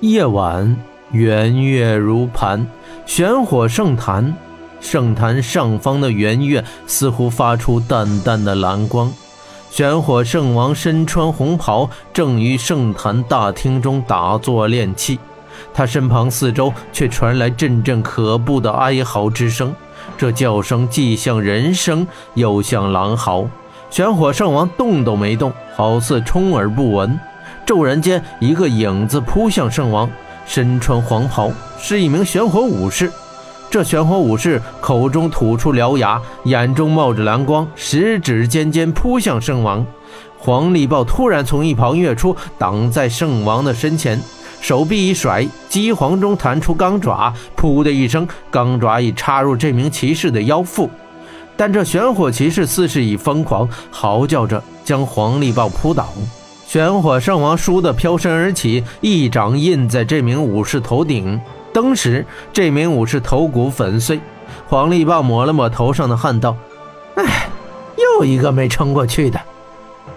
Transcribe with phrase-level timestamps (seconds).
[0.00, 0.76] 夜晚，
[1.10, 2.66] 圆月如盘，
[3.06, 4.34] 玄火圣坛。
[4.78, 9.10] 圣坛上方的圆月似乎发出淡淡的蓝光。
[9.70, 15.18] 玄火圣王身穿红袍，正于圣坛大厅中打坐练气。
[15.72, 19.74] 他身旁四周却传来阵阵可怖的哀嚎之声，
[20.18, 23.46] 这叫声既像人声，又像狼嚎。
[23.88, 27.18] 玄火圣王动都没动，好似充耳不闻。
[27.66, 30.08] 骤然间，一个影子扑向圣王，
[30.46, 33.10] 身穿黄袍，是一名玄火武士。
[33.68, 39.84] 这玄火武士口中吐出獠牙，眼中冒着蓝光，十指尖尖扑向圣王。
[40.38, 44.22] 黄力豹突然从一旁跃出，挡在圣王的身前，
[44.60, 50.88] 手臂一甩，机簧中弹出钢爪，噗的一声，钢爪已插入这名骑士的腰腹。
[51.56, 56.06] 但这玄火骑士似是已疯狂，嚎叫着将黄力豹扑倒。
[56.66, 61.40] 玄火圣王倏地飘身而起，一掌印在这名武士头顶。
[61.72, 64.20] 当时，这名武士头骨粉碎。
[64.68, 66.56] 黄立豹抹了抹头上的汗，道
[67.14, 67.48] ：“哎，
[67.96, 69.40] 又一个没撑过去的。”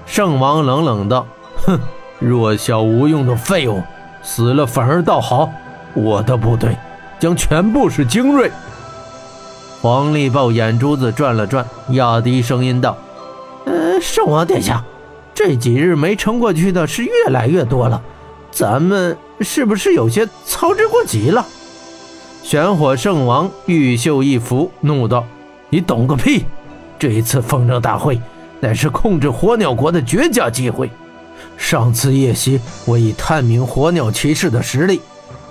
[0.08, 1.28] 圣王冷冷道
[1.68, 1.80] ：“哼，
[2.18, 3.84] 弱小无用的废物，
[4.24, 5.52] 死了反而倒好。
[5.94, 6.76] 我的部队
[7.20, 8.52] 将全部是精锐。”
[9.84, 12.98] 黄立豹眼珠子转了转，压低声音道
[13.66, 14.84] ：“呃，圣王殿下。”
[15.42, 18.04] 这几日没撑过去的是越来越多了，
[18.52, 21.48] 咱们是不是有些操之过急了？
[22.44, 25.26] 玄火圣王玉袖一拂，怒道
[25.72, 26.44] ：“你懂个屁！
[27.00, 28.20] 这一次风筝大会
[28.60, 30.92] 乃是控制火鸟国的绝佳机会。
[31.56, 35.00] 上次夜袭，我已探明火鸟骑士的实力，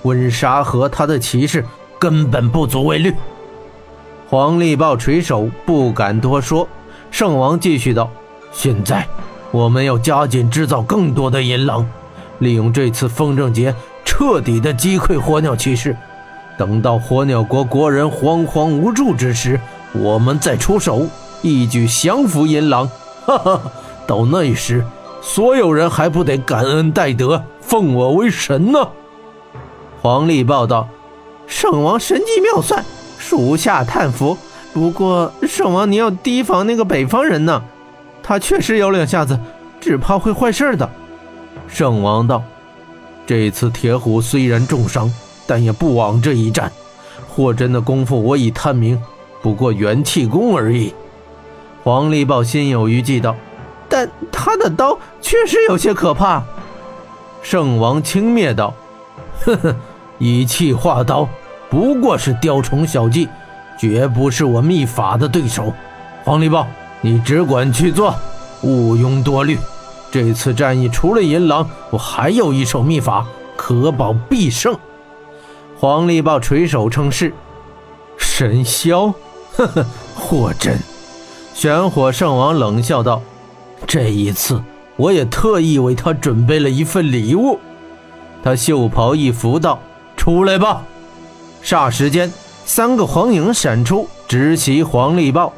[0.02, 1.64] 温莎和他的骑士
[1.98, 3.14] 根本不足为虑。”
[4.28, 6.68] 黄力豹垂首，不敢多说。
[7.10, 8.10] 圣王继续道
[8.52, 9.08] ：“现在。”
[9.50, 11.86] 我们要加紧制造更多的银狼，
[12.38, 13.74] 利用这次风筝节
[14.04, 15.96] 彻底的击溃火鸟骑士。
[16.58, 19.58] 等到火鸟国国人惶惶无助之时，
[19.92, 21.06] 我们再出手，
[21.40, 22.90] 一举降服银狼。
[23.24, 23.60] 哈哈，
[24.06, 24.84] 到那时，
[25.22, 28.88] 所有人还不得感恩戴德，奉我为神呢？
[30.02, 30.88] 黄历报道：
[31.46, 32.84] 圣王神机妙算，
[33.18, 34.36] 属下叹服。
[34.72, 37.62] 不过，圣王你要提防那个北方人呢。
[38.28, 39.40] 他确实有两下子，
[39.80, 40.86] 只怕会坏事的。
[41.66, 42.42] 圣王道
[43.26, 45.10] ：“这次铁虎虽然重伤，
[45.46, 46.70] 但也不枉这一战。
[47.26, 49.00] 霍真的功夫我已探明，
[49.40, 50.92] 不过元气功而已。”
[51.82, 53.34] 黄力豹心有余悸道
[53.88, 56.42] ：“但他的刀确实有些可怕。”
[57.40, 58.74] 圣王轻蔑道
[59.40, 59.74] ：“呵呵，
[60.18, 61.26] 以气化刀，
[61.70, 63.26] 不过是雕虫小技，
[63.78, 65.72] 绝不是我秘法的对手。”
[66.24, 66.66] 黄力豹。
[67.00, 68.14] 你只管去做，
[68.62, 69.58] 毋庸多虑。
[70.10, 73.26] 这次战役除了银狼，我还有一手秘法，
[73.56, 74.76] 可保必胜。
[75.78, 77.32] 黄力豹垂手称是。
[78.16, 79.12] 神霄，
[79.56, 80.78] 呵呵，霍真。
[81.54, 83.20] 玄火圣王冷笑道
[83.86, 84.62] ：“这一次，
[84.96, 87.58] 我也特意为他准备了一份礼物。”
[88.42, 89.80] 他袖袍一拂道
[90.16, 90.82] ：“出来吧！”
[91.62, 92.32] 霎时间，
[92.64, 95.52] 三个黄影闪出，直袭黄力豹。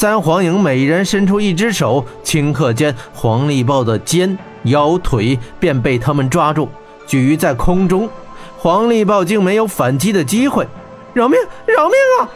[0.00, 6.68] 三黄影每人伸出一只手，顷刻间，黄力豹的肩、腰、腿便被他们抓住，
[7.04, 8.08] 举在空中。
[8.56, 10.68] 黄力豹竟没有反击的机会，
[11.12, 11.36] 饶命！
[11.66, 12.30] 饶命啊！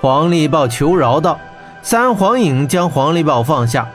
[0.00, 1.38] 黄力豹求饶道。
[1.84, 3.88] 三黄影将黄力豹放下。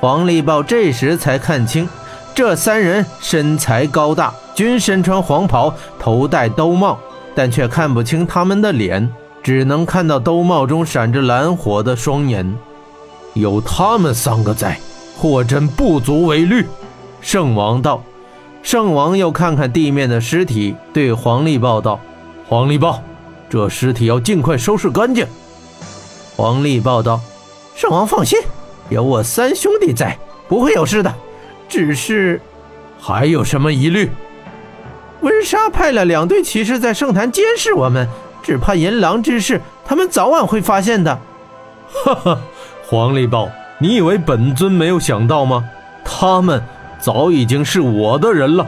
[0.00, 1.88] 黄力豹这时才看清，
[2.34, 6.98] 这三人身材高大，均身穿黄袍，头戴兜帽，
[7.32, 9.08] 但却看不清他们的脸。
[9.46, 12.58] 只能看到兜帽中闪着蓝火的双眼，
[13.34, 14.76] 有他们三个在，
[15.16, 16.66] 霍真不足为虑。
[17.20, 18.02] 圣王道。
[18.64, 22.00] 圣王又看看地面的尸体，对黄历豹道
[22.48, 23.00] ：“黄历豹，
[23.48, 25.24] 这尸体要尽快收拾干净。”
[26.34, 27.20] 黄历豹道
[27.76, 28.36] ：“圣王放心，
[28.88, 30.18] 有我三兄弟在，
[30.48, 31.14] 不会有事的。
[31.68, 32.40] 只是，
[32.98, 34.10] 还有什么疑虑？
[35.20, 38.08] 温莎派了两队骑士在圣坛监视我们。”
[38.46, 41.18] 只怕银狼之事，他们早晚会发现的。
[41.90, 42.38] 哈哈，
[42.88, 43.50] 黄力豹，
[43.80, 45.68] 你以为本尊没有想到吗？
[46.04, 46.62] 他们
[47.00, 48.64] 早已经是我的人了。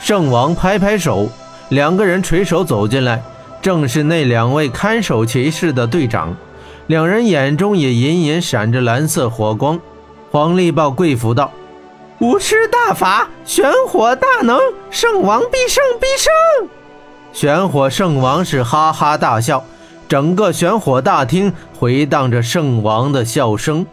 [0.00, 1.28] 圣王拍拍手，
[1.68, 3.22] 两个人垂手走进来，
[3.60, 6.34] 正是那两位看守骑士的队长。
[6.88, 9.78] 两人眼中也隐隐闪着蓝色火光。
[10.32, 11.52] 黄力豹跪伏道
[12.18, 14.58] ：“武师大法，玄火大能，
[14.90, 16.68] 圣王必胜，必胜！”
[17.42, 19.64] 玄火圣王是哈哈大笑，
[20.08, 23.84] 整个玄火大厅回荡着圣王的笑声。